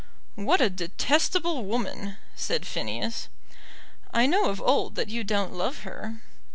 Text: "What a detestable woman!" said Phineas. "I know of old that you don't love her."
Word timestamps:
"What 0.33 0.61
a 0.61 0.69
detestable 0.71 1.63
woman!" 1.63 2.17
said 2.35 2.65
Phineas. 2.65 3.29
"I 4.11 4.25
know 4.25 4.45
of 4.49 4.59
old 4.59 4.95
that 4.95 5.09
you 5.09 5.23
don't 5.23 5.53
love 5.53 5.81
her." 5.83 6.23